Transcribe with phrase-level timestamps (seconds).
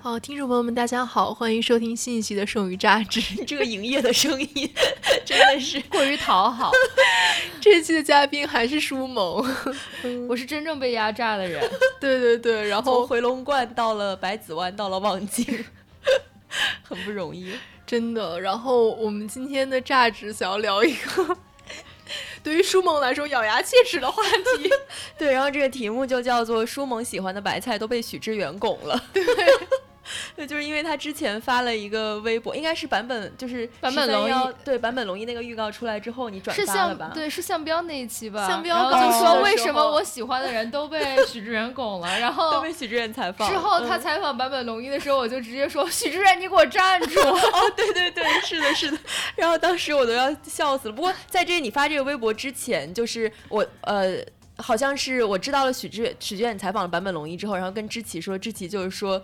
[0.00, 3.20] 好，听众朋友们，大家好，欢迎收听新一期的《剩余榨汁》。
[3.46, 4.74] 这个营业的声音
[5.24, 6.70] 真的是过于讨好。
[7.60, 9.42] 这期的嘉宾还是舒萌，
[10.28, 11.66] 我是真正被压榨的人。
[11.98, 15.64] 对对对，然后回龙观到了百子湾，到了望京，
[16.82, 17.54] 很不容易，
[17.86, 18.38] 真的。
[18.38, 21.36] 然后我们今天的榨汁想要聊一个
[22.44, 24.70] 对于舒萌来说咬牙切齿的话题。
[25.18, 29.02] 对，然后这个题目就叫做“舒萌喜欢的白菜都被许知远拱了”。
[29.12, 29.24] 对。
[30.36, 37.10] 对，就是因为他之前发了一个微博，应该是版本就是版本龙一，对版本龙一那个预告出来之后，你转发了吧？
[37.14, 38.46] 对，是向标那一期吧？
[38.46, 43.50] 向标就说为什么我喜欢的人都被 许知远拱了，然后都被许知远采访。
[43.50, 47.20] 之后他采访版本龙一的时候，我就直接说许知远，你给我站住！
[47.22, 48.98] 哦，对对对，是的，是的。
[49.36, 50.94] 然后当时我都要笑死了。
[50.94, 54.16] 不过在这你发这个微博之前，就是我呃，
[54.58, 59.22] 好像是我知道了许志远许志远采访了版本龙一之后，然后跟知琪说，知琪就是说。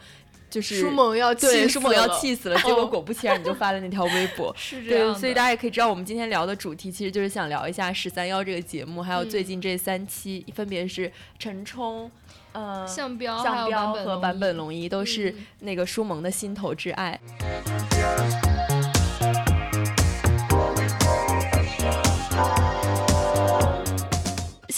[0.51, 5.15] 就是舒萌要对舒萌要气死了，结果果不其然你就发了那条微博， 是这样。
[5.15, 12.11] 所以大家也可以知道，我们今天聊的主题其实就是想聊一下十三幺这个节目，还有最近这三期，分别是陈冲、
[12.53, 17.19] 呃向彪、向彪和坂本龙一，都是那个舒萌的心头之爱。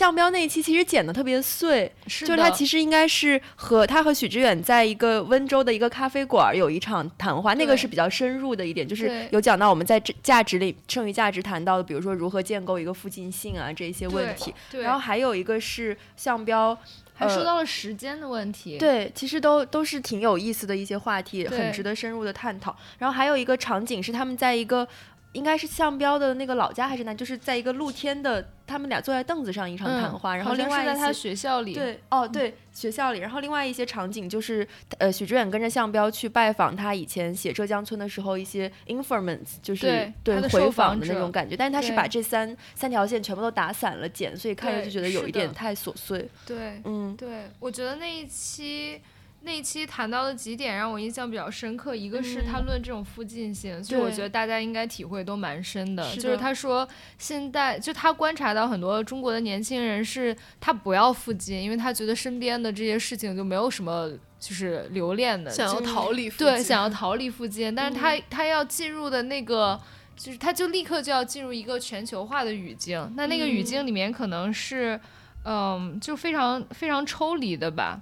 [0.03, 14.53] 向标那一期其实剪的特别碎，就是他其实应该是和他和许知远在一个温州的一个咖啡馆有一场谈话，那个是比较深入的一点，就是有讲到我们在价值里剩余价值谈到的，比如说如何建构一个附近性啊这一些问题。
[14.73, 16.77] 然后还有一个是向标
[17.15, 22.77] 还说到了时间的问题，对，其实都都是挺有意思的一些话题，很值得深入的探讨。
[22.99, 24.89] 然后还有一个场景是他们在一个。
[25.35, 27.15] 应该是向标的那个老家还是哪？
[27.15, 33.19] 就是在一个露天的，他们俩坐在凳子上一场谈话，然后另外在他学校里，对，哦，对，学校里。
[33.19, 34.67] 然后另外一些场景就是，
[34.97, 41.55] 呃，许知远跟着向彪去拜访他以前写浙江村的时候一些 informants，就是对回访的那种感觉。
[41.55, 46.27] 但是他是把这三三条线全部都打散了剪，所以看着就觉得有一点太琐碎。
[46.47, 49.03] 对，嗯，对，我觉得那一期。
[49.45, 56.15] 那一期谈到的几点让我印象比较深刻，一个是他论这种附近性，就我觉得大家应该体会都蛮深的。
[56.15, 56.89] 就是他说
[57.19, 64.09] 现在就他观察到很多中国的年轻人是他不要附近，因为他觉得身边的这些事情就没有什么
[64.39, 67.75] 就是留恋的，想要逃离对，想要逃离附近。
[67.75, 69.81] 但是他他要进入的那个
[70.17, 75.01] 就是他就立刻就要进入一个全球化的语境，那那个语境里面可能是
[75.45, 78.01] 嗯就非常非常抽离的吧。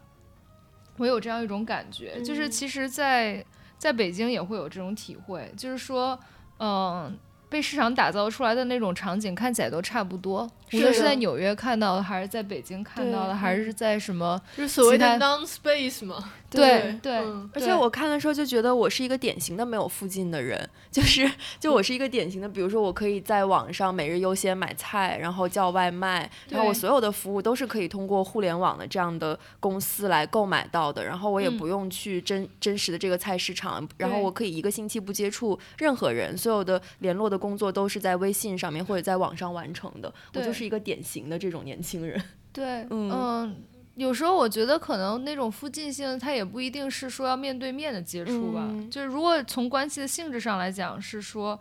[1.00, 3.44] 我有这样一种感觉，就是其实，在
[3.76, 6.16] 在北京也会有这种体会，就是说，
[6.58, 7.18] 嗯。
[7.50, 16.30] 被市场打造出来的那种场景看起来都差不多，无论是在纽约看到的，还是在北京看到的，还是在什么，就是所谓的 non space 嘛。
[16.50, 17.16] 对对，
[17.52, 21.28] 而且我看的时候就觉得我是一个典型的没有附近的人，就是
[21.58, 37.40] 就我是一个典型的，比如说我可以在网上每日优先买菜，然后叫外卖，然后我所有的服务都是可以通过互联网的这样的公司来购买到的，然后我也不用去真真实的这个菜市场，然后我可以一个星期不接触任何人，所有的联络的。
[37.40, 42.22] 工作都是在微信上面或者在网上完成的，我就是一个典型的这种年轻人。
[42.52, 43.56] 对，嗯，
[44.00, 48.66] 有时候我觉得可能那种附近性，它也不一定是说要面对面的接触吧。
[48.90, 51.58] 就是如果从关系的性质上来讲，是说，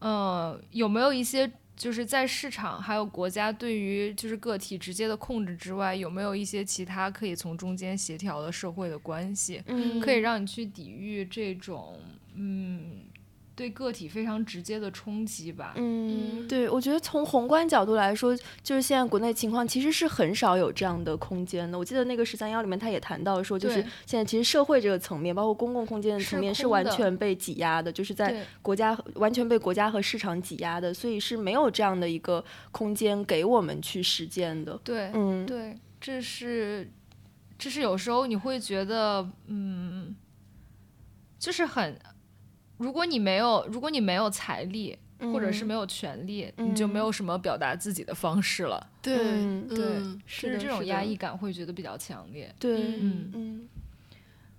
[0.00, 9.62] 嗯，有没有一些就是在市场还有国家对于就是个体直接的控制之外，有没有一些其他可以从中间协调的社会的关系，
[10.02, 11.98] 可以让你去抵御这种，
[12.34, 13.07] 嗯。
[13.58, 15.72] 对个体非常直接的冲击吧。
[15.74, 21.76] 嗯，对，我觉得从宏观角度来说，就是现在国内情况其实是很少有这样的空间的。
[21.76, 34.78] 我记得那个十三幺里面他也谈到说，就是现在其实社会这个层面，包括公共空间的层面是完全被挤压的，就是在国家完全被国家和市场挤压的，所以是没有这样的一个空间给我们去实践的。
[34.84, 36.88] 对，嗯，对，这是
[37.58, 40.14] 这是有时候你会觉得，嗯，
[41.40, 41.98] 就是很。
[42.78, 48.84] 如果你没有，如果你没有财力，或者是没有权利，你就没有什么表达自己的方式了。
[49.02, 49.16] 对
[49.68, 52.54] 对，是这种压抑感会觉得比较强烈。
[52.58, 53.68] 对，嗯嗯。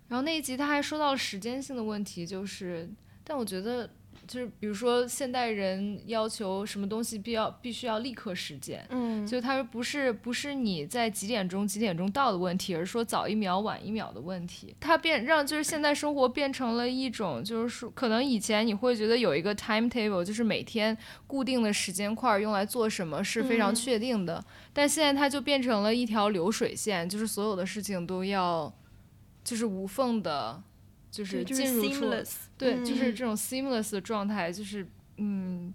[0.10, 2.89] 然后那一集他还说到了时间性的问题，就是，
[3.24, 3.89] 但我觉得
[4.30, 14.76] 就是比如说现代人要求什么东西必要必须要立刻实践，嗯，就他说不是不是你在几点钟几点钟到的问题，而是说早一秒晚一秒的问题。
[14.80, 20.96] 它变让就是现在生活变成了一种就是说可能以前你会觉得有一个 timetable，就是每天
[21.26, 28.72] 固定的时间块用来做什么是非常确定的，但现在它就变成了一条流水线，就是所有的事情都要
[29.44, 30.62] 就是无缝的，
[31.11, 32.09] 就是进入出。
[32.57, 34.85] 对，嗯就是这种 seamless 的状态，就是
[35.17, 35.73] 嗯，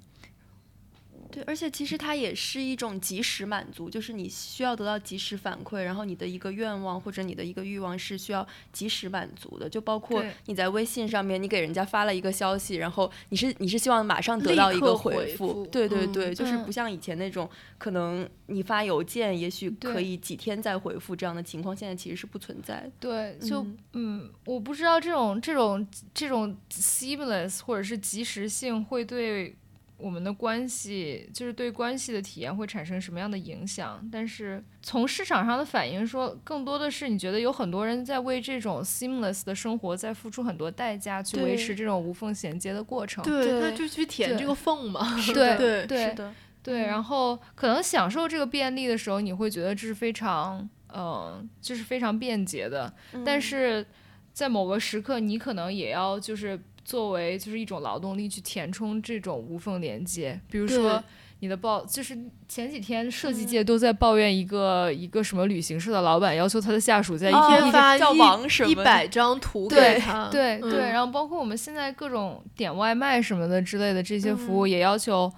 [1.34, 22.92] 对，而且其实它也是一种及时满足，就是你需要得到及时反馈，然后你的一个愿望或者你的一个欲望是需要及时满足的，就包括你在微信上面，你给人家发了一个消息，然后你是你是希望马上得到一个回复，对对对，就是嗯不像以前那种可能你发邮件也许可以几天再回复这样的情况，现在其实是不存在的。
[23.00, 24.04] 对，就嗯。
[24.14, 29.56] 嗯我不知道这种这种这种 seamless 或者是及时性会对
[30.04, 34.06] 我们的关系，就是对关系的体验会产生什么样的影响？
[34.12, 43.24] 但是从市场上的反应说，更多的是你觉得有很多人在为这种 seamless 的生活在付出很多代价，去维持这种无缝衔接的过程。
[43.24, 45.00] 对，就去填对这个缝嘛。
[45.32, 52.92] 对对对是的，对，然后可能享受这个便利的时候，你会觉得这是非常，嗯、就是非常便捷的。
[53.24, 53.86] 但嗯是
[54.34, 61.02] 在某个时刻，你可能也要就是作为就是一种劳动力去填充这种无缝连接，比如说。
[61.40, 62.16] 你的报就是
[62.48, 63.46] 前几天设计嗯。
[63.46, 70.88] 界都在抱怨一个、一个什么旅行社的老板要求他的下属在一哦天天发叫一一百张图对给他，对对，嗯。
[70.90, 75.30] 然后包括我们现在各种点外卖什么的之类的这些服务，也要求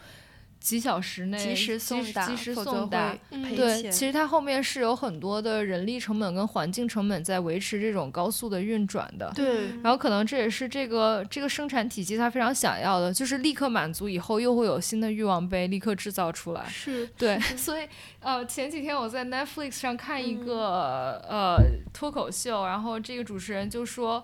[0.67, 3.17] 几小时内及时送达，及时送达
[3.55, 9.31] 对，其实它后面是有很多的人力成本跟环境成本在维持这种高速的运转的。
[9.33, 16.65] 对然后可能这也是这个这个生产体系它非常想要的，就是立刻满足以后又会有新的欲望被立刻制造出来。
[16.69, 17.87] 是对， 所以
[18.19, 21.59] 呃，前几天我在 Netflix 上看一个、呃
[21.93, 24.21] 脱口秀，然后这个主持人就说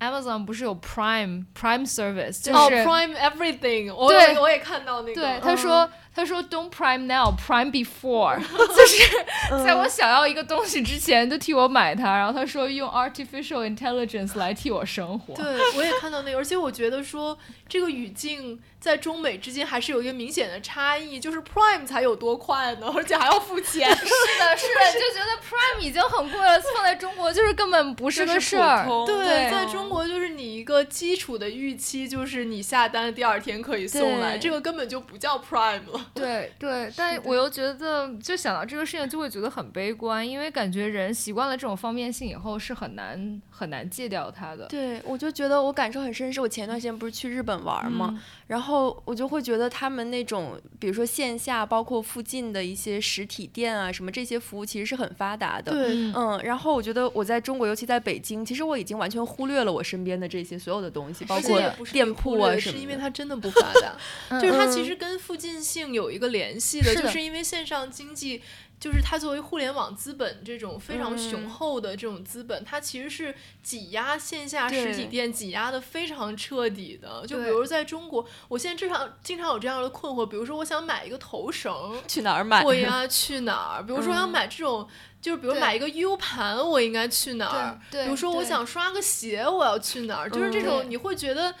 [0.00, 15.34] ，Amazon 不是有 Prime Prime Service，就是、哦，Prime Everything，我对我也看到那个，对他嗯说、他说 Don't Prime now, Prime before， 就是嗯在我想要一个东西之前就替我买它，然后他说用 Artificial Intelligence 来替我生活。
[15.34, 15.44] 对，
[15.76, 17.36] 我也看到那个，而且我觉得说
[17.68, 28.86] 这个语境在中美之间还是有一个明显的差异，就是 Prime 才有多快呢，而且还要付钱， 是的，是的，就觉得 Prime 已经很贵了，放在中国就是根本不是个事儿。
[29.04, 36.05] 对，对在中国就是你一个基础的预期，就是你下单的第二天可以送来，这个根本就不叫 Prime 了。
[36.14, 44.66] 对对，但我又觉得，就想到这个事情，就会觉得很悲观，因为感觉人习惯了这种方便性以后，是很难很难戒掉它的。
[44.66, 55.72] 对，我就觉得我感受很深，是我前段时间不是去日本玩嘛，嗯然后我就会觉得他们那种，比如说线下，包括附近的一些实体店啊，什么这些服务其实是很发达的。
[55.72, 61.60] 对，嗯嗯，然后我觉得我在中国，尤其在北京，其实我已经完全忽略了我身边的这些所有的东西，包括
[61.92, 62.78] 店铺啊什么的。
[62.78, 63.96] 是因为它真的不发达。
[64.30, 68.42] 嗯就是它嗯其实跟附近性有一个联系的，是的就是因为线上经济，
[68.78, 77.26] 就是它作为互联网资本这种非常雄嗯厚的这种资本，它其实是挤压线下实体店，挤压的非常彻底的。
[77.26, 81.72] 就比如在中国，我现在经常经常有这样的困惑，比如说我想买一个头绳，
[82.06, 82.62] 去哪儿买？
[82.62, 83.82] 我应该去哪儿？
[83.82, 84.88] 比如说要嗯买这种。
[85.18, 87.80] 就是比如买一个 U 盘，我应该去哪儿？
[87.90, 90.30] 对比如说我想刷个鞋，我要去哪儿？
[90.30, 91.52] 就是这种你会觉得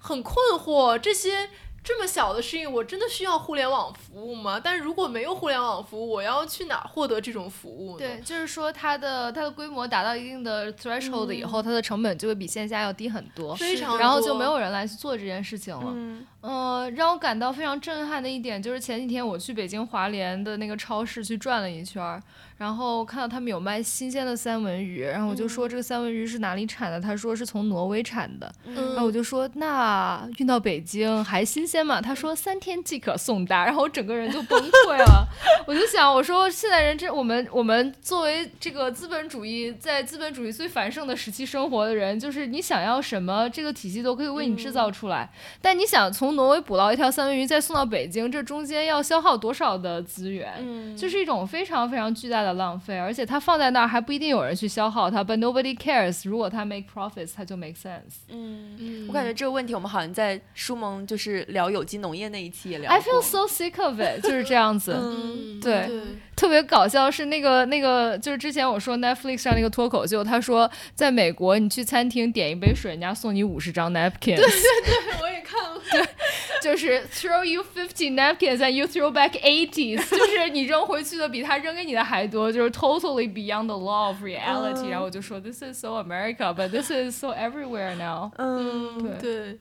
[0.00, 1.48] 很困惑，这些
[1.84, 4.60] 这么小的事情，我真的需要互联网服务吗？
[4.62, 7.98] 但是如果没有互联网服务，我要去哪儿获得这种服务呢？
[7.98, 15.92] 对，就是说它的它的规模达到一定的 threshold 以后，它的成本就会比线下要低很多，非常多，然后就没有人来去做这件事情了。
[15.94, 22.20] 嗯，呃，让我感到非常震撼的一点就是前几天我去北京华联的那个超市去转了一圈儿，
[22.58, 27.00] 然后看到他们有卖新鲜的三文鱼，然后我就说这个三文鱼是哪里产的？
[27.00, 32.00] 他说是从挪威产的，嗯，然后我就说那运到北京还新鲜吗？
[32.00, 35.28] 他说三天即可送达，然后我整个人就崩溃了。
[35.64, 45.30] 我就想，我说现在人这我们我们作为这个资本主义在资本主义最繁盛的时期生活的人，就是你想要什么，这个体系都可以为你制造出来。
[45.60, 50.54] 但你想从挪威捕捞一条三文鱼再送到北京，这中间要消耗多少的资源？
[50.58, 56.28] 嗯就是一种非常非常巨大的浪费，而且它放在那儿还不一定有人去消耗它，but nobody cares。
[56.28, 58.22] 如果它 make profits，它就 make sense。
[58.28, 63.02] 嗯，嗯我感觉这个问题我们好像在舒蒙就是聊有机农业那一期也聊 I。
[63.02, 64.92] feel so sick of it，就是这样子。
[65.60, 66.00] 对对，
[66.36, 74.36] 特别搞笑是那个那个，就是之前我说 Netflix 上那个脱口秀，他说在美国你去餐厅点一杯水，人家送你五十张 napkins。
[74.36, 74.44] 对
[75.20, 75.80] 我也看了，
[76.61, 84.23] 就是 throw you fifty napkins and you throw back eighty，就是你扔回去的比他扔给你的还多，就是 totally beyond the law of
[84.23, 84.89] reality。
[84.89, 88.31] 然后我就说 this is so America，but this is so everywhere now。
[88.37, 89.57] 嗯，对。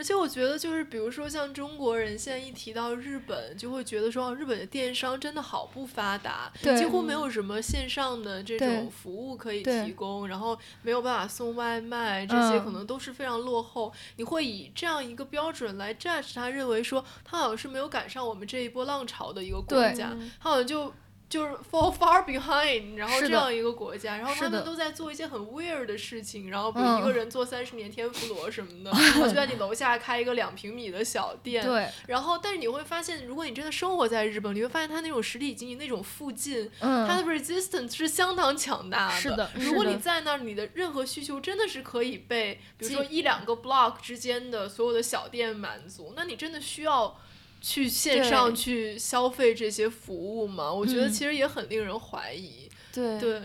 [0.00, 13.92] 而且我觉得，就是比如说像中国人，现在一提到日本，就会觉得说，日本的电商真的好不发达，几乎没有什么线上的这种服务可以提供，然后没有办法送外卖，这些可能都是非常落后。
[14.16, 20.90] 你会以这样一个标准来 judge 他，认为说他好像是没有赶上我们这一波浪潮的一个国家，他好像就。
[21.30, 39.20] 就是 fall far behind，然后这样一个国家，然后他们都在做一些很 weird 的事情，然后比如一个人做三十年天妇罗什么的， 就在你楼下开一个两平米的小店，对，然后但是你会发现，如果你真的生活在日本，你会发现它那种实体经济那种附近，它的 resistance 是相当强大的。
[39.20, 47.16] 是的，如果你在那儿，你的任何需求真的是可以被，比如说一两个 block 之间的所有的小店满足，那你真的需要。
[47.60, 50.72] 去线上去消费这些服务嘛？
[50.72, 52.68] 我觉得其实也很令人怀疑。
[52.92, 53.40] 对对。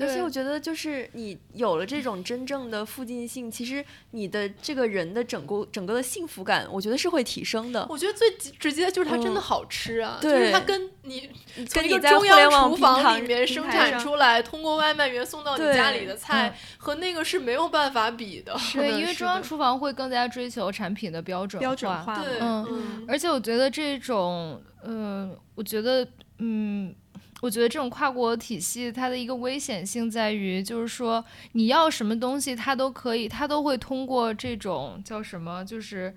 [0.00, 7.86] 而且我觉得，就是你有了这种真正的附近性，其实你的这个人的整个整个的幸福感，我觉得是会提升的。
[7.88, 11.30] 我觉得最直接的就是它真的好吃啊，就是它跟你
[11.72, 18.56] 跟一个中央厨房里面生产出来，通过外卖员送到你家里的菜，和那个是没有办法比的。
[18.72, 22.22] 对，因为中央厨房会更加追求产品的标准标准化。
[22.22, 26.06] 对，嗯，而且我觉得这种，嗯，我觉得，
[26.38, 26.94] 嗯。
[27.40, 36.14] 我觉得这种跨国体系，它的一个危险性在于，就是说你要什么东西，它都可以，它都会通过这种叫什么，就是。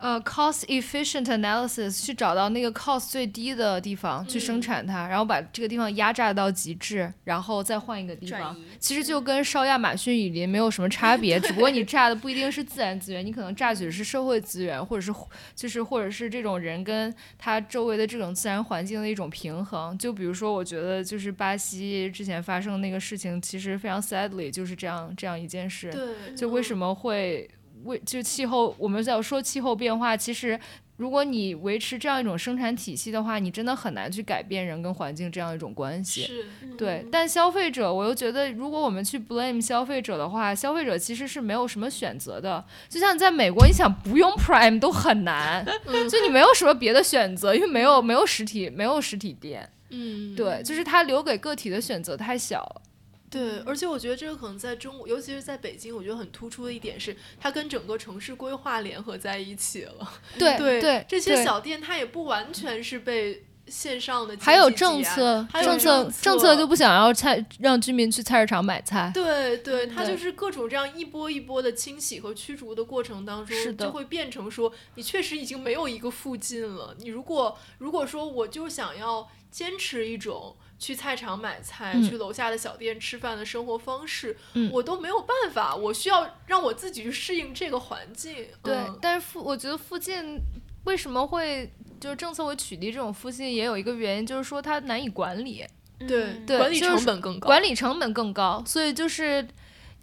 [0.00, 8.56] 呃，cost efficient analysis 去找到那个 cost 最低的地方去生产它，然后把这个地方压榨到极致，然后再换一个地方。
[8.78, 15.12] 其实就跟烧亚马逊雨林没有什么差 别，只不过你榨的不一定是自然资源，你可能榨取的是社会资源，或者是
[15.54, 19.96] 就是或者是这种人跟他周围的这种自然环境的一种平衡。
[19.98, 25.90] 就比如说，我觉得就是巴西之前发生那个事情，其实非常 sadly 就是这样这样一件事。
[25.90, 27.48] 对，就为什么会？
[27.84, 30.16] 为就气候，我们在说气候变化。
[30.16, 30.58] 其实，
[30.96, 36.22] 如果你维持这样一种生产体系的话，你真的很难去改变人跟环境这样一种关系。
[36.22, 36.46] 是，
[36.76, 37.06] 对。
[37.10, 42.62] 但消费者，我又觉得，如果我们去 blame 消费者的话，消费者其实是没有什么选择的。
[42.88, 45.64] 就像在美国，你想不用 Prime 都很难，
[46.10, 49.68] 就你没有什么别的选择，因为没有没有实体没有实体店。
[49.92, 52.82] 嗯，对，就是它留给个体的选择太小了。
[53.30, 60.12] 对，而且我觉得这个可能在中国，尤其是在北京，我觉得很突出的一点是，它跟整个城市规划联合在一起了。
[60.36, 69.12] 对对，这些小店它也不完全是被线上的，还有政策，政策政策就不想要菜，让居民去菜市场买菜。
[69.14, 76.96] 对对，它就是各种这样一波一波的清洗和驱逐的过程当中，就会变成说，你确实已经没有一个附近了。
[76.98, 80.56] 你如果如果说我就想要坚持一种。
[80.80, 84.36] 去菜场买菜，去楼下的小店吃饭的生活方式，
[84.72, 85.76] 我都没有办法。
[85.76, 88.34] 我需要让我自己去适应这个环境。
[88.62, 90.40] 对，但是附我觉得附近
[90.84, 91.70] 为什么会
[92.00, 95.64] 就是政策会取缔这种附近，也有一个原因，就是说它难以管理。
[96.08, 97.46] 对对，管理成本更高。
[97.46, 99.46] 管理成本更高，所以就是。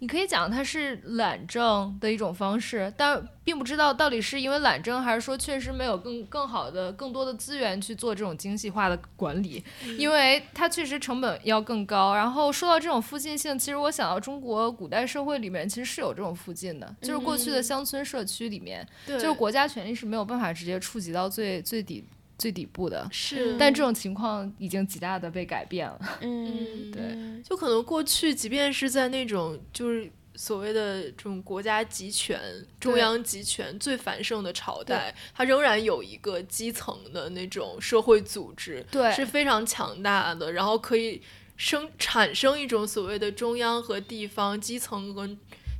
[0.00, 9.64] 你可以讲它是懒政的一种方式，但并不知道到底是因为懒政，还是说确实没有更更好的、更多的资源去做这种精细化的管理，
[9.98, 12.14] 因为它确实成本要更高。
[12.14, 22.04] 然后说到这种附近性，其实我想到中国古代社会里面其实是有这种附近的，就是过去的乡村社区里面，就是国家权力是没有办法直接触及到最最底。
[22.38, 23.06] 最底部的。
[23.10, 25.98] 是，但这种情况已经极大的被改变了。
[26.22, 32.40] 嗯，对，就可能过去，即便是在那种就是所谓的这种国家集权、
[32.78, 41.20] 中央集权最繁盛的朝代，它仍然有一个基层的那种社会组织，对，是非常强大的，然后可以
[41.56, 45.28] 生产生一种所谓的中央和地方、基层和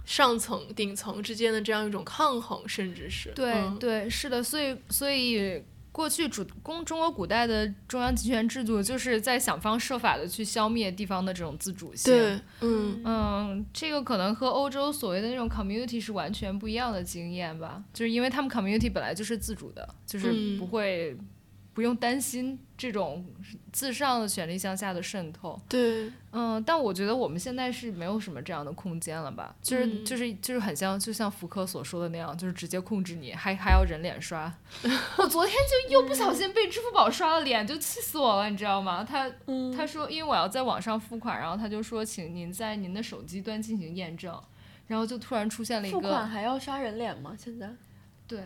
[0.05, 3.31] 上层、顶层之间的这样一种抗衡，甚至是。
[3.37, 5.62] 对对，是的，所以所以。
[5.99, 12.14] 过去主公中国古代的中央集权制度，就是在想方设法的去消灭地方的这种自主性。
[12.14, 21.17] 对，嗯嗯，这个可能和欧洲所谓的那种 community 是完全不一样的经验吧，就是因为他们 community 本来就是自主的，就是不会。
[21.75, 23.27] 不用担心这种
[23.73, 25.61] 自上的权力向下的渗透。
[25.69, 29.55] 对，嗯，但我觉得我们现在是没有什么这样的空间了吧？
[29.61, 34.51] 就是就是就是很像，就像福柯所说的那样，就是直接控制你，还还要人脸刷。
[35.19, 39.03] 我昨天就又不小心被支付宝刷了脸，就气死我了，你知道吗？
[39.03, 39.29] 他
[39.77, 44.41] 他说，因为我要在网上付款，然后他就说，请您在您的手机端进行验证，
[44.87, 46.01] 然后就突然出现了一个。
[46.01, 47.35] 付款还要刷人脸吗？
[47.37, 47.69] 现在？
[48.29, 48.41] 对。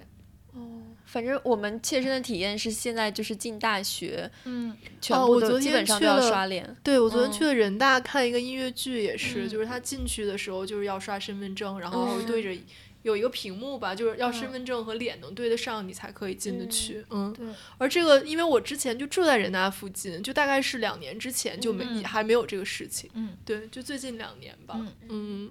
[0.54, 6.76] 哦，反正我们切身的体验是，现在就是进大学，嗯，全部都基本上都要刷脸。
[6.82, 12.62] 对，我昨天去了人大看一个音乐剧，也是，就是他进去的时候就是要刷身份证，然后对着。
[13.02, 17.04] 有一个屏幕吧，就是要身份证和脸能对得上，你才可以进得去。
[17.11, 17.44] 嗯，对。
[17.76, 23.11] 而这个，因为我之前就住在人大附近，就大概是两年之前就没还没有这个事情。
[23.14, 24.78] 嗯，对，就最近两年吧。
[25.09, 25.50] 嗯。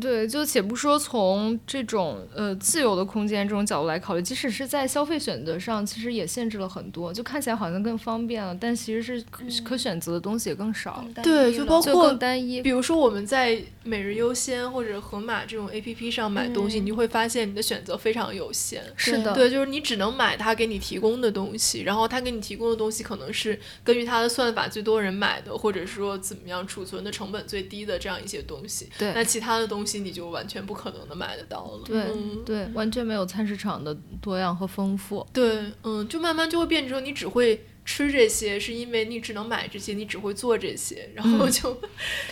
[0.00, 7.12] 对，就且不说从这种呃自由的空间这种角度来考虑，即使是在消费选择上，其实也限制了很多。
[7.12, 9.24] 就看起来好像更方便了，但其实是
[9.62, 11.04] 可选择的东西也更少。
[11.22, 12.60] 对，就包括更单一。
[12.60, 18.82] 比如说我们在每日优先或者盒马这种 A P P 上买东西，你就会发现你的选择非常有限。
[18.96, 28.88] 是的，对，就是你只能买他给你提供的东西，然后他给你提供的东西可能是根据他的算法最多人买的，或者说怎么样储存的成本最低的这样一些东西。
[28.98, 30.64] 对，那其他的东西你就完全。
[30.64, 32.02] 不可能的买得到了，对
[32.42, 35.26] 对，完全没有菜市场的多样和丰富。
[35.30, 37.66] 对，嗯，就慢慢就会变成你只会。
[37.84, 41.80] 吃这些是因为你只能买这些，你只会做这些，然后就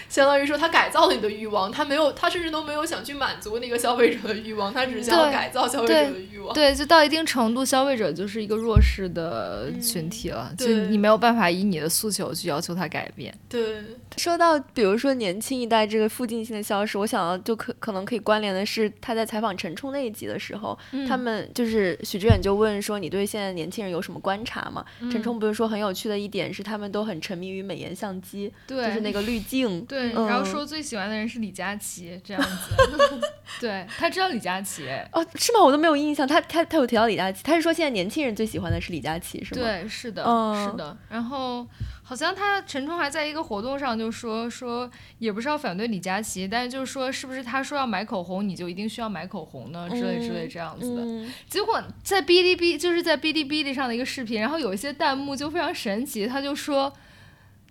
[0.08, 6.54] 相当于说他改造了你的欲望，他没有，他甚至都没有想去满足那个消费者的欲望，他只是想要改造消费者的欲望。
[6.54, 13.32] 对，就到一定程度，消费者就是一个弱势的群体了，就你没有办法以你的诉求去要求他改变。
[13.48, 13.82] 对，
[14.16, 24.84] 说到比如说年轻一代这个附近性的消失，我想到就可可能可以关联的是他在采访陈冲那一集的时候，他们就是许知远就问说你对现在年轻人有什么观察吗？
[25.10, 25.32] 陈冲。
[25.42, 30.12] 不是说很有趣的一点是，他们都很沉迷于美颜相机，就是那个滤镜，对。
[30.12, 33.18] 然后说最喜欢的人是李佳琦这样子，
[33.58, 35.64] 对他知道李佳琦，哦，是吗？
[35.64, 36.28] 我都没有印象。
[36.28, 39.62] 他他他有提到李佳琦，他是说现在年轻人最喜欢的是李佳琦，是吗？
[39.62, 40.22] 对，是的，
[40.54, 40.96] 是的。
[41.08, 41.66] 然后。
[42.04, 49.88] 好像他陈冲还在一个活动上就说说，也不是要反对李佳琦，但是就是说，是不是他说要买口红，你就一定需要买口红呢？
[49.90, 51.32] 之类之类这样子的。
[51.48, 56.92] 结果在哔哩哔，就是在哔哩哔哩上的一个视频，然后有一些弹幕就非常神奇，他就说。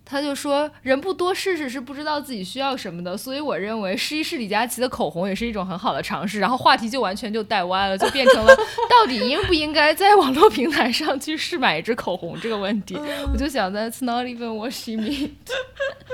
[0.04, 8.54] 他就说：“人不多试试是不知道自己需要什么的，所以我认为试一试李佳琦的口红也是一种很好的尝试。”然后话题就完全就带歪了，就变成了
[8.90, 12.96] 到底应不应该在网络平台上去试买一支口红这个问题。
[13.32, 15.32] 我就想，That's not even what she meant。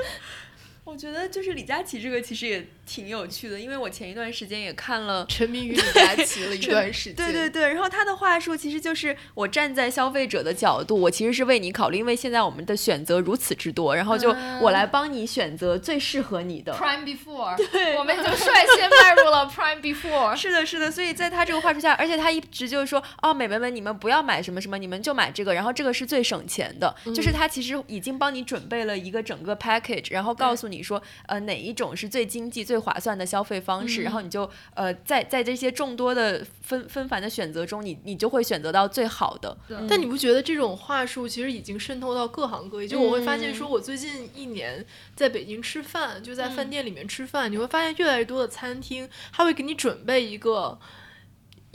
[0.86, 2.68] 我觉得就是李佳琦这个其实也。
[2.88, 7.16] 挺有趣的，因为我前一段时间也看了沉迷于李佳琦了一段时间。
[7.16, 16.74] 对对对，然后他的话术其实就是我站在消费者的角度，我其实是为你考虑，因为现在我们的选择如此之多，然后就我来帮你选择最适合你的。
[16.74, 20.36] Prime before，对，我们就率先迈入了 Prime before。
[20.36, 33.58] 是的，是的，所以在他这个话术下，而且他一直就是说，哦，美眉们，你们不要买什么什么，你们就买这个，然后这个是最省钱的，就是他其实已经帮你准备了一个整个 package，然后告诉你说，呃，哪一种是最经济、最划算的消费。
[33.58, 39.58] 方式，然后你就呃，在在这些众多的纷纷繁的选择中，你你就会选择到最好的。
[39.90, 42.88] 但你不觉得这种话术其实已经渗透到各行各业？
[42.88, 44.86] 就我会发现，说我最近一年
[45.16, 50.80] 在北京吃饭，就在饭店里面吃饭，你会发现越来越多的餐厅，他会给你准备一个。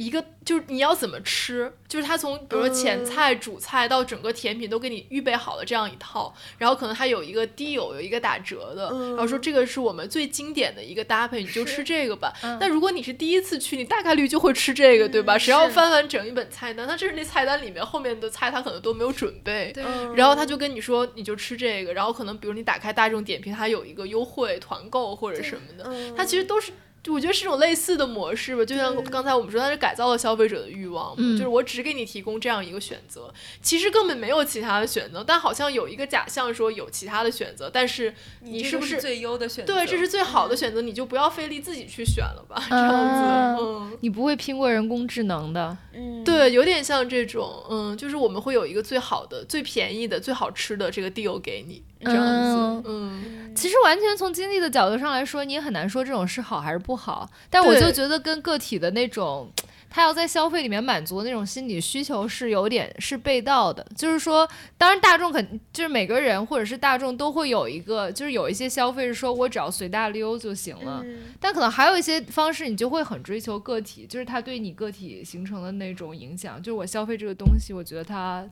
[0.05, 12.33] 一个就是你要怎么吃，就是他从比如说前菜、主菜到整个甜品都给你预备好了这样一套，然后可能还有一个 deal，有一个打折的，然后说这个是我们最经典的一个搭配，你就吃这个吧。
[12.61, 15.39] 那如果你是第一次去，你大概率就会吃这个，对吧？
[15.39, 19.73] 谁要翻完整一本菜单，那这是那菜单里面后面的菜他可能都没有准备，
[20.17, 26.73] 然后他就跟你说你就吃这个，然后可能比如你打开大众点评，它有一个优惠团购或者什么的，它其实都是。
[27.03, 39.75] 就我觉得是种类似的模式吧，就像刚才我们说，它是改造了消费者的欲望，就是我只给你提供这样一个选择，其实根本没有其他的选择，但好像有一个假象说有其他的选择，但是你是不是最优的选择？
[39.75, 51.83] 对，这是最好的选择，你就不要费力自己去选了吧，这样子，嗯，你不会拼过人工智能的，嗯，对，有点像这种，嗯，就是我们会有一个最好的、最便宜的、最好吃的这个 deal 给你。
[52.05, 57.29] 这样子，嗯，其实完全从经济的角度上来说，你也很难说这种是好还是不好。
[57.49, 59.51] 但我就觉得跟个体的那种，
[59.89, 63.87] 他要在消费里面满足那种心理需求是有点是被盗的。
[63.97, 71.05] 就是说，当然大众肯就是每个人或者是大众都会有一个，就是有一些消费是说我只要随大溜就行了。
[71.39, 76.61] 但可能还有一些方式，你就会很追求个体，就是他对你个体形成的那种影响。
[76.61, 78.45] 就是我消费这个东西，我觉得它。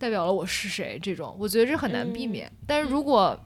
[0.00, 0.98] 代表了我是谁？
[1.02, 2.50] 这种我觉得这很难避免。
[2.66, 3.38] 但是如果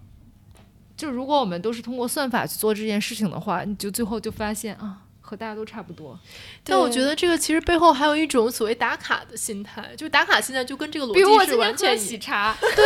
[0.97, 6.17] 就如果我们都是通过算法去做这件事情的话，你就最后就发现啊，和大家都差不多。
[6.63, 12.85] 但我觉得这个其实背后还有一种所谓打卡的心态，就打卡心态就跟这个逻辑是完全喜茶， 对，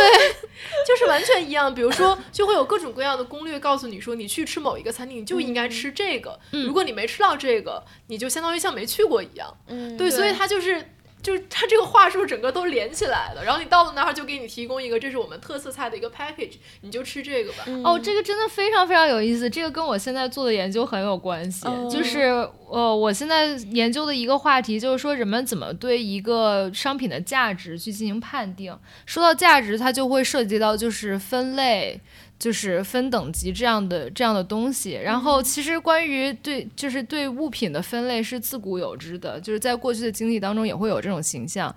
[0.87, 1.71] 就是完全一样。
[1.71, 6.39] 比如说，就会有各种各样的攻略告诉你说，你去吃某一个餐厅，你就应该吃这个。
[6.65, 9.55] 如果你没吃到这个，你就相当于像没去过一样。
[9.67, 10.93] 嗯，对，所以它就是。
[11.21, 17.65] 就是它这个话术整个都连起来了，然后你到了那儿就给你提供一个，这是我们特色菜的一个 package，你就吃这个吧。
[17.83, 21.65] 哦，这个真的非常非常有意思，这个跟我现在做的研究很有关系。
[21.91, 28.77] 就是呃，我现在研究的一个话题就是说，人们怎么对一个商品的价值去进行判定。
[29.05, 31.99] 说到价值，它就会涉及到就是分类。
[32.39, 41.75] 就是分等级这样的这样的东西，然后其实关于对就是对物品的分类是自古有之的，就是在过去的经济当中也会有这种形象，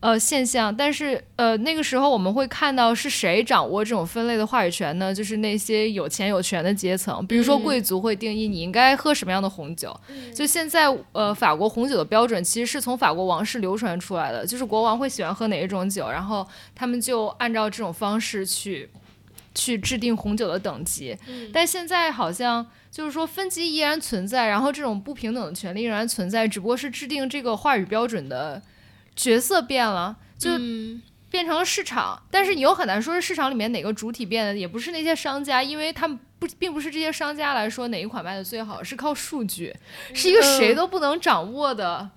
[0.00, 0.74] 呃现象。
[0.76, 5.14] 但是呃那个时候我们会看到是谁掌握这种分类的话语权呢？
[5.14, 9.98] 就是那些有钱有权的阶层，比如说贵族会定义你应该喝什么样的红酒。
[10.34, 18.90] 就现在呃法国红酒的标准其实是从法国王室流传出来的，就是国王会喜欢喝哪一种酒，然后他们就按照这种方式去。
[19.54, 21.16] 去制定红酒的等级，
[21.52, 28.62] 但现在好像就是说分级依然存在，然后这种不平等的权利仍然存在，只不过是制定这个话语标准的
[29.14, 30.50] 角色变了，就
[31.30, 32.22] 变成了市场。
[32.30, 39.74] 但是你又很难说是市场里面哪个主体变的，也不是那些商家，因为他们不并不是这些商家来说哪一款卖的最好，是靠数据，
[40.14, 42.10] 是一个谁都不能掌握的。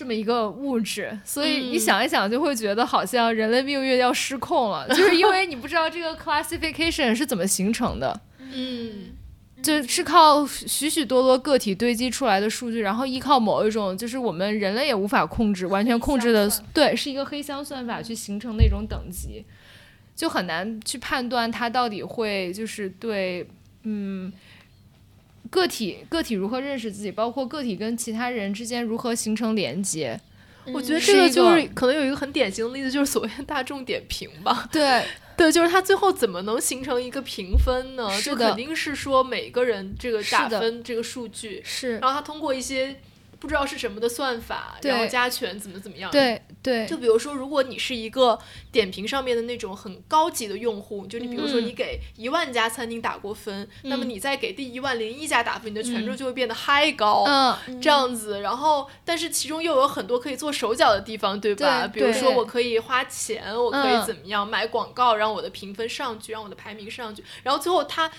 [0.00, 9.12] 这么一个物质，所以你想一想，就会觉得好像人类命运要失控了， 就是因为你不知道这个 classification 是怎么形成的，嗯，
[9.62, 19.44] 就是靠许许多多个体堆积出来的数据，然后依靠某一种就是我们人类也无法控制、完全控制的，对，是一个黑箱算法去形成的一种等级，
[20.16, 23.46] 就很难去判断它到底会就是对，
[23.82, 24.32] 嗯。
[25.50, 30.18] 个体个体如何认识自己，包括个体跟其他人之间如何形成连接，
[30.72, 34.68] 我觉得这个就是可能有一个很典型的例子，就是所谓的大众点评吧。
[34.72, 35.04] 对
[35.36, 38.08] 对，就是它最后怎么能形成一个评分呢？
[38.22, 42.96] 就肯定是说每个人这个打分这个数据是，然后他通过一些。
[43.40, 46.10] 不知道是什么的算法，然后加权怎么怎么样？
[46.10, 46.86] 对对。
[46.86, 48.38] 就比如说，如果你是一个
[48.70, 57.24] 点评上面的那种很高级的用户，就你比如说你给一万家餐厅打过分，那么你再给第一万零一家打分，你的权重就会变得嗨高，
[57.80, 58.40] 这样子。
[58.42, 61.88] 然后，但是其中又有很多可以做手脚的地方，对吧？
[61.88, 67.24] 比如说，我可以花钱，我可以怎么样买广告，让我的评分上去，让我的排名上去。
[67.42, 68.10] 然后最后他。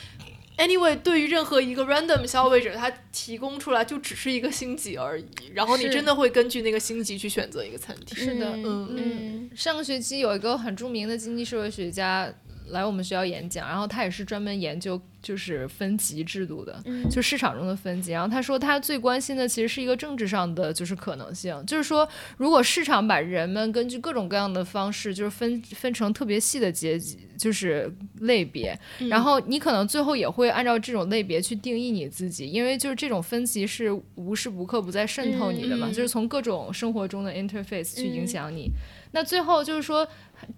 [0.61, 5.25] Anyway，对于任何一个 random 消费者，他提供出来就只是一个星级而已。
[5.55, 8.15] 然后你真的会根据那个星级去选择一个餐厅。
[8.15, 9.49] 是的，嗯嗯。
[9.55, 12.31] 上个学期有一个很著名的经济社会学家
[12.67, 15.01] 来我们学校演讲，然后他也是专门研究。
[15.21, 18.11] 就是分级制度的，就市场中的分级。
[18.11, 22.07] 然后他说，他最关心的其实是一个政治上的就是可能性，就是说，
[22.37, 28.77] 如果市场把人们根据各种各样的方式，就是分分成特别细的阶级，就是类别，
[29.09, 38.71] 然后你可能最后也会按照这种类别去定义你自己，因为就是这种分级是无时无刻不在渗透你的嘛，就是从各种生活中的 interface 去影响你。
[39.13, 40.07] 那最后就是说，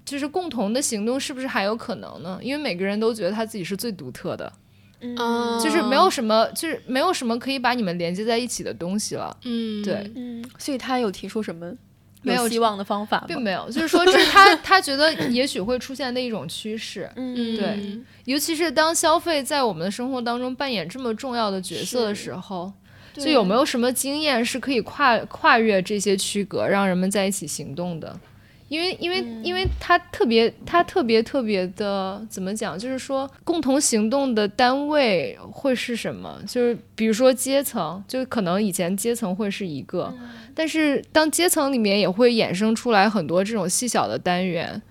[0.06, 2.40] 就是共同的行动是不是还有可能呢？
[2.40, 4.53] 因为每个人都觉得他自己是最独特的。
[5.04, 9.36] 嗯，就是没有什么，就是没有什么可以把你们连接在一起的东西了。
[9.44, 11.72] 嗯，对，嗯，所以他有提出什么
[12.22, 17.10] 没有希望的方法并没有，就是说， 这是他他觉得也许会出现的一种趋势。
[17.18, 22.72] 嗯，对，尤其是当消费在我们的生活当中扮演这么重要的角色的时候，
[23.14, 28.18] 就有没有什么经验是可以跨跨越这些区隔，让人们在一起行动的？
[28.74, 32.78] 因为，因为，因为他特别，他特别特别的，怎么讲？
[32.78, 36.42] 就是说，共同行动的单位会是什么？
[36.48, 40.12] 就是比如说阶层，就可能以前阶层会是一个，
[40.56, 44.82] 但是当阶层里面也会衍生出来很多这种细小的单元。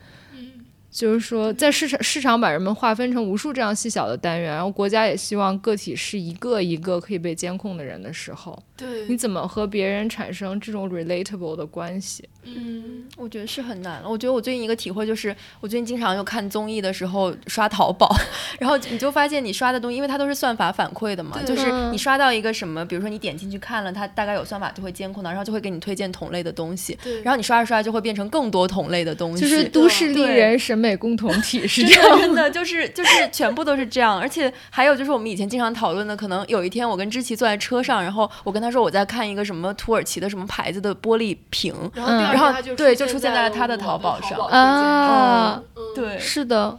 [0.93, 12.29] 就是说，在市场市场把人们划分成无数这样细小的单元，然后国家也希望个体是一个一个可以被监控的人的时候，对，你怎么和别人产生这种 relatable 的关系？
[12.45, 14.03] 嗯，我觉得是很难。
[14.03, 14.09] 了。
[14.09, 18.15] 我觉得我最近一个体会就是，我最近经常就看综艺的时候刷淘宝，
[18.59, 30.83] 然后你就发现你刷的东西，因为它都是算法反馈的嘛，就是你刷到一个什么，比如说你点进去看了，它大概有算法就会监控到，然后就会给你推荐同类的东西，对，然后你刷着刷着就会变成更多同类的东西，就是都市丽人审。
[30.83, 45.63] 美共同体是这样， 真的就是就是全部都是这样，而且还有就是我们以前经常讨论的，可能有一天我跟知琪坐在车上，然后我跟他说我在看一个什么土耳其的什么牌子的玻璃瓶，然后然后对就出现在了他的淘宝上啊，
[45.95, 46.79] 对，是的。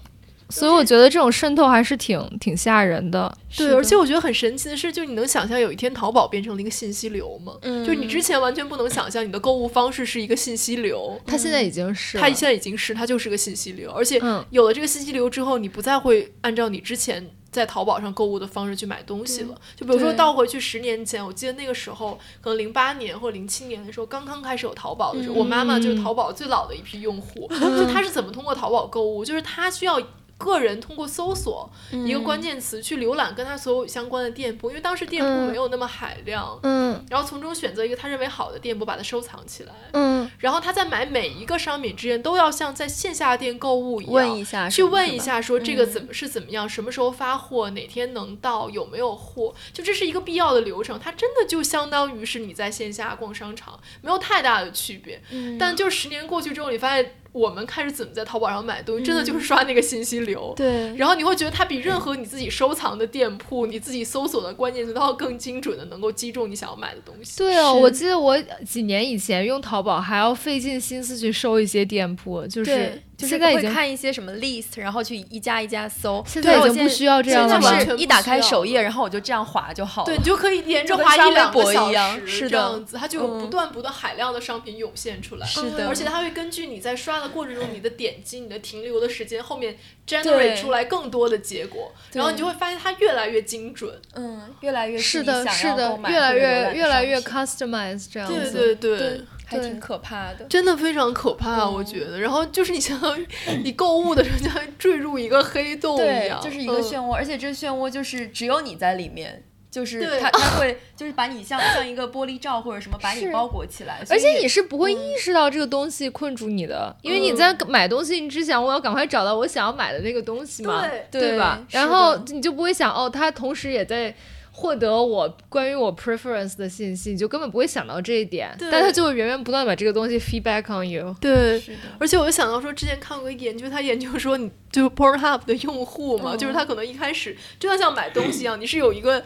[0.50, 3.36] 所以我觉得这种渗透还是挺挺吓人的。
[3.58, 7.54] 对，而且我觉得很神奇的是，就你能想象有一天淘宝变成了一个信息流吗？
[7.64, 17.32] 嗯，就你之前完全不能想象你的购物方式是一个信息流，它现在已经是，它现在已经是，它就是个信息流，而且有了这个信息流之后，你不再会按照你之前。
[17.54, 30.02] 在淘宝上购物的方式去买东西了，就比如说倒回去十年前，我记得那个时候可能零八年或者零七年的时候，刚刚开始有淘宝的时候，我妈妈就是淘宝最老的一批用户， 就她是怎么通过淘宝购物，就是她需要。
[30.38, 57.15] 个人通过搜索一个关键词去浏览跟他所有相关的店铺，因为当时店铺没有那么海量，嗯，然后从中选择一个他认为好的店铺，把它收藏起来，嗯，然后他在买每一个商品之前都要像在线下店购物一样，问一下，去问一下说这个怎么是怎么样，什么时候发货，哪天能到，有没有货，就这是一个必要的流程，它真的就相当于是你在线下逛商场，没有太大的区别，嗯，但就十年过去之后，你发现。
[57.34, 60.54] 我们开始怎么在淘宝上买东西，真的就是刷那个信息流。
[60.56, 67.38] 对，然后你会觉得它比任何你自己收藏的店铺、你自己搜索的关键词都要更精准的，能够击中你想要买的东西。
[67.38, 73.02] 对啊，我记得我几年以前用淘宝还要费尽心思去搜一些店铺，就是。
[73.28, 76.24] 现在会看一些什么 list，然后去一家一家搜。
[76.28, 80.06] 现在已经不需要这样了，是一打开首页，然后我就这样划就好了。
[80.06, 85.46] 对，你就可以连着划一两个小时，是这样子，它就有不断不断海量的商品涌现出来。
[85.46, 93.94] 是的，而且它会根据你在刷的过程中，你的点击、你的停留的时间，后面 generate 出来更多的结果，然后你就会发现它越来越精准。
[94.16, 98.52] 嗯，越来越是的，是的，越来越越来越 customize 这样子。
[98.52, 99.22] 对对对。
[99.54, 102.20] 还挺可怕的，真的非常可怕，我觉得。
[102.20, 103.28] 然后就是你相当于
[103.63, 121.66] 你购物的时候，就像坠入一个黑洞一样，就是一个漩涡，而且这漩涡就是只有你在里面，就是它它会就是把你像像一个玻璃罩或者什么把你包裹起来，而且你是不会意识到这个东西困住你的，因为你在买东西，你只想我要赶快找到我想要买的那个东西嘛，对吧？
[121.72, 124.13] 然后你就不会想哦，它同时也在。
[124.56, 131.16] 获得我关于我 preference 的信息，你就根本不会想到这一点，但他就会源源不断把这个东西 feedback on you。
[131.20, 131.60] 对，
[132.00, 139.24] 而且我就想到说，之前看过一个研究，他研究说，你就是 Pornhub 的用户嘛，就是他可能一开始真的像买东西一样， 你是有一个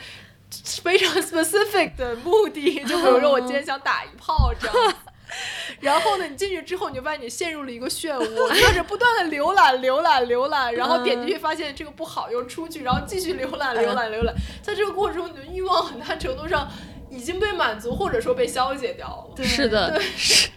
[0.82, 4.96] 非常 specific 的目的，就比如说我今天想打一炮这样。
[5.82, 14.34] 然后呢，你进去之后，你就发现你陷入了一个漩涡，开 始不断的浏览、浏览、浏览，然后点进去发现这个不好，又出去，然后继续浏览、浏览、浏览。
[14.62, 16.70] 在这个过程中，你的欲望很大程度上
[17.10, 19.44] 已经被满足，或者说被消解掉了。
[19.44, 20.50] 是的，对， 是。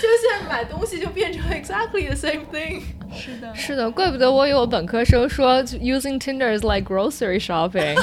[0.00, 2.80] 就现在买东西就变成 exactly the same thing。
[3.12, 7.94] 是的，是的，怪不得我有本科生说 using Tinder is like grocery shopping，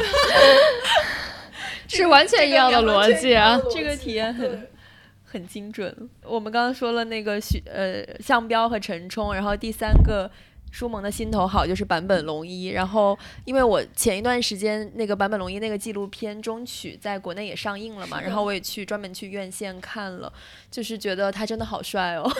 [1.87, 4.67] 是完全一样的逻辑啊，这个体验很。
[5.33, 6.09] 很精准。
[6.23, 10.29] 我们刚刚说了那个许呃向彪和陈冲，然后第三个
[10.71, 12.67] 舒萌的心头好就是坂本龙一。
[12.67, 20.31] 然后因为我前一段时间那个坂本龙一那个纪录片中曲在国内也上映了嘛，然后我也去专门去院线看了，
[20.73, 22.27] 就是觉得他真的好帅哦。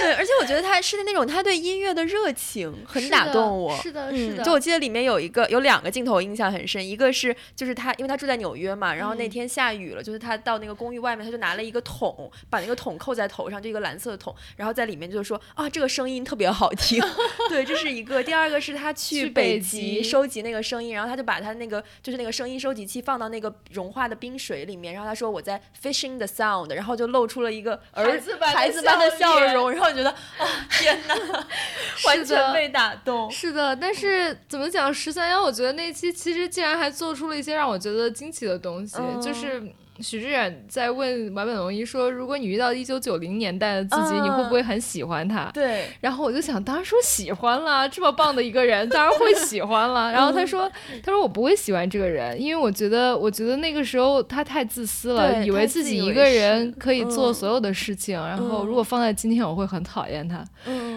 [0.00, 3.74] 对，而且我觉得他是那种他对音乐的热情很打动我。
[3.76, 4.42] 是的，是的。
[4.42, 17.00] 就我记得里面有一个有两个镜头印象很深，一个是就是他因为他住在纽约嘛，然后那天下雨了，就是他到那个公寓外面，他就拿了一个桶，把那个桶扣在头上，就一个蓝色的桶，然后在里面就是说啊这个声音特别好听。
[17.48, 18.22] 对，这是一个。
[18.22, 29.92] 第二个是他去北极收集那个声音，然后他就把他那个就是那个声音收集器放到那个融化的冰水里面，然后他说我在 fishing the sound，然后就露出了一个儿子孩子般的笑容，然后。
[29.92, 31.14] 觉得啊，天哪，
[32.08, 33.30] 完全被打动。
[33.30, 35.42] 是的，但是怎么讲十三幺？
[35.42, 39.62] 我觉得那期其实竟然还做出了一些让我觉得惊奇的东西，就是。
[40.02, 45.86] 许志远在问坂本龙一说：“如果你遇到一九九零年代的自己，你会不会很喜欢他？”对。
[46.00, 50.10] 然后我就想，当然说喜欢了，这么棒的一个人，当然会喜欢了。
[50.12, 50.70] 然后他说
[51.02, 58.18] ：“他说我不会喜欢这个人，因为我觉得，我觉得那个时候他太自私了，以为自己一个人可以做所有的事情。
[58.18, 60.44] 然后如果放在今天，我会很讨厌他。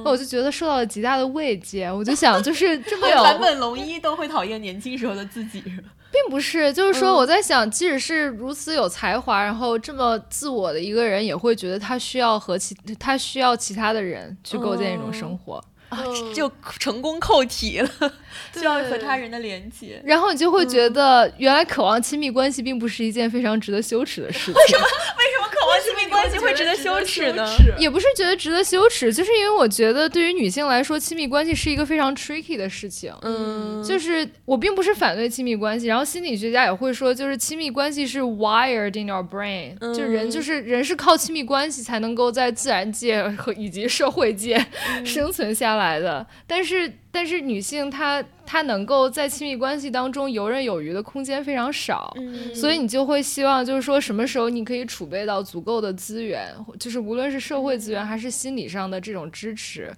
[0.04, 1.92] 那我就觉得受到了极大的慰藉。
[1.92, 5.64] 我就想，就是这么有 坂本龙一都会讨厌年轻时候的自己。”
[6.16, 16.00] 并不是，就是说我在想，即使是如此有才华，然后这么自我的一个人，也会觉得他需要和其他需要其他的人去构建一种生活啊，
[16.34, 16.50] 就
[16.80, 17.90] 成功扣题了，
[18.54, 20.02] 需要和他人的连接。
[20.06, 24.54] 然后你就会觉得，原来渴望亲密关系并不是一件非常值得羞耻的事情。
[24.56, 24.86] 为什么？
[26.40, 27.48] 会值得羞耻呢？
[27.78, 33.14] 也不是觉得值得羞耻，就是因为我觉得对于女性来说，亲密关系是一个非常 tricky 的事情。
[33.22, 44.66] 嗯，就是我并不是反对亲密关系，然后心理学家也会说，就是亲密关系是 wired in your brain，就人就是人是靠亲密关系才能够在自然界和以及社会界
[45.04, 46.26] 生存下来的。
[46.48, 52.16] 但是但是女性她她能够在亲密关系当中游刃有余的空间非常少，
[52.54, 59.92] 所以你就会希望就是说什么时候你可以储备到足够的资源，就是无论是社会资源还是心理上的这种支持，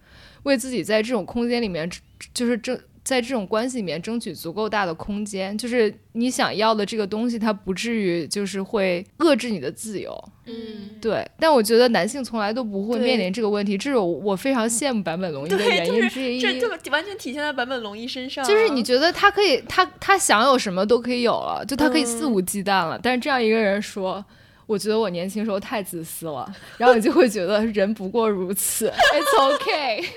[0.43, 1.89] 为自己在这种空间里面
[2.33, 2.79] 就是争。
[3.07, 10.13] 在这种关系里面争取足够大的空间，就是你想要的这个东西，它不至于就是会遏制你的自由。
[10.45, 11.25] 嗯，对。
[11.39, 16.41] 但我觉得男性从来都不会面临这个问题，这是我非常羡慕坂本龙一的原因之一。
[16.41, 18.43] 这就完全体现在坂本龙一身上。
[18.43, 22.99] 就是你觉得他可以，他他想有什么都可以有了，就他可以肆无忌惮了。
[23.01, 24.21] 但是这样一个人说，
[24.65, 26.45] 我觉得我年轻时候太自私了，
[26.77, 28.89] 然后你就会觉得人不过如此。
[28.89, 30.03] It's okay。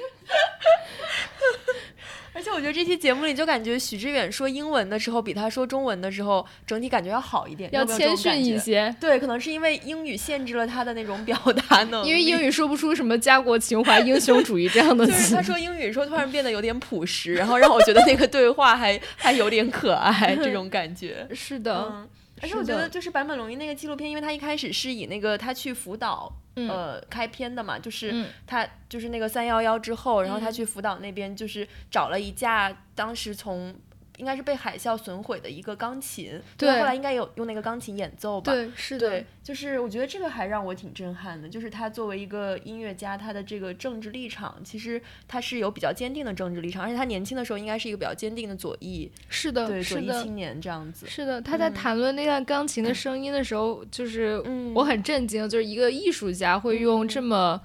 [2.33, 8.95] 而且我觉得这期节目里，就感觉许知远说英文的时候，比他说中文的时候，整体感觉要好一点，要谦逊一些。
[9.01, 11.37] 对，可能是因为英语限制了他的那种表
[11.69, 12.09] 达能力。
[12.09, 15.13] 因为英语说不出什么家国情怀、英雄主义这样的词。
[15.13, 21.27] 就是他说英语，说突然变得有点朴实，然后让我觉得那个对话还还有点可爱，这种感觉。
[21.35, 22.07] 是的。
[22.41, 33.75] 而且我觉得，就是坂本龙一那个纪录片，因为他一开始是以那个他去福岛呃开篇的嘛，就是他就是那个三幺幺之后，然后他去福岛那边，就是找了一架当时从。
[34.21, 38.53] 应该是被海啸损毁的一个钢琴，对，后来应该有用那个钢琴演奏吧？
[38.53, 51.07] 对，是的，对，就是我觉得这个还让我挺震撼的，就是他作为一个音乐家，他的这个政治立场，其实他是有比较坚定的政治立场，而且他年轻的时候应该是一个比较坚定的左翼，是的，对，左翼青年这样子。
[51.07, 54.39] 是的，他在谈论那段钢琴的声音的时候，就是
[54.75, 57.61] 我很震惊，就是一个艺术家会用这么。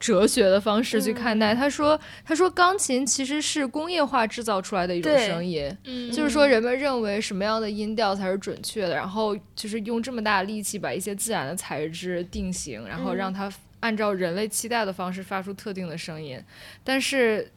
[0.00, 5.76] 哲学的方式去看待，他说：“他说钢琴其实是工业化制造出来的一种声音，
[6.12, 16.40] 就是说人们认为什么样的音调才是准确的，然后就是用这么大的力气把一些自然的材质定型，然后让它按照人类期待的方式发出特定的声音，
[16.84, 17.50] 但是。”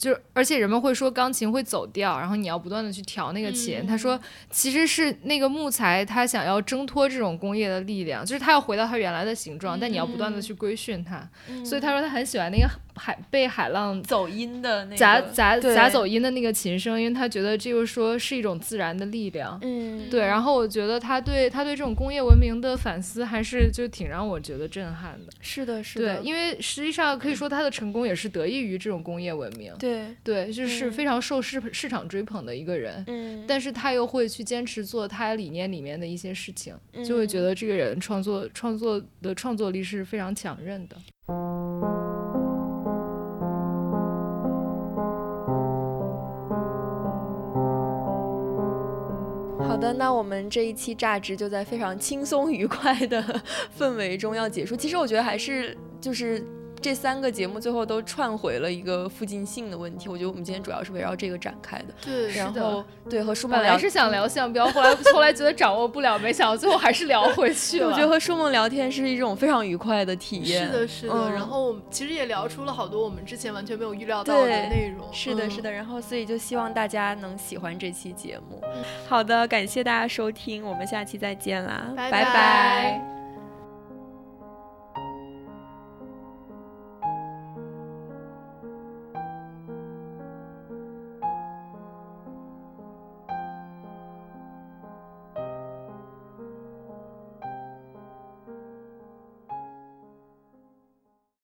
[0.00, 3.86] 就而且人们会说钢琴会走调，然后你要不断的去调那个琴。
[3.86, 4.18] 他说，
[4.50, 11.28] 其实是那个木材，它想要挣脱这种工业的力量，就是它要回到它原来的形状，但你要不断的去规训它。
[11.62, 12.66] 所以他说他很喜欢那个。
[12.94, 19.58] 海被海浪走音的那砸砸砸走音的那个琴声，因为他觉得这个说是一种自然的力量。
[19.62, 20.20] 嗯，对。
[20.20, 25.32] 然后我觉得他对他对这种工业文明的反思，还是就挺让我觉得震撼的。
[25.40, 26.16] 是的，是的。
[26.16, 29.72] 对，因为实际上可以说他的成功也是得益于这种工业文明。
[29.78, 33.02] 对对，就是非常受市市场追捧的一个人。
[33.06, 33.44] 嗯。
[33.46, 36.74] 但是他又会去坚持做他理念里面的一些事情，
[37.06, 40.96] 就会觉得这个人创作创作的创作力是非常强韧的。
[49.80, 53.40] 好的，那我们这一期榨汁就在非常轻松愉快的
[53.78, 54.76] 氛围中要结束。
[54.76, 56.44] 其实我觉得还是就是。
[56.82, 61.86] 这三个节目最后都串回了一个附近性的问题，我觉得我们今天主要是围绕这个展开的。
[62.04, 67.88] 对，然后对和舒梦聊是想聊项标，后来 后来觉得掌握不了，没想到最后还是聊回去了。
[67.88, 70.66] 我觉得和舒梦聊天是一种非常愉快的体验。
[70.66, 71.30] 是的，是的。
[71.32, 75.06] 然后我们其实也聊出了好多我们之前完全没有预料到的内容。
[75.12, 75.70] 是的，是的。
[75.70, 78.60] 然后所以就希望大家能喜欢这期节目。
[79.08, 83.09] 好的，感谢大家收听，我们下期再见啦，拜拜。